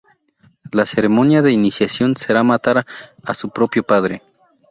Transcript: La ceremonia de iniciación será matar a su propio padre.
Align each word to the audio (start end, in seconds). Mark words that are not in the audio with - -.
La 0.71 0.87
ceremonia 0.87 1.43
de 1.43 1.51
iniciación 1.51 2.15
será 2.17 2.41
matar 2.41 2.87
a 3.23 3.33
su 3.35 3.51
propio 3.51 3.83
padre. 3.83 4.23